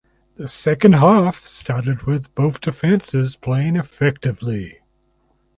The 0.33 0.47
second 0.47 0.93
half 0.93 1.45
started 1.45 2.07
with 2.07 2.33
both 2.33 2.59
defenses 2.59 3.35
playing 3.35 3.75
effectively. 3.75 4.79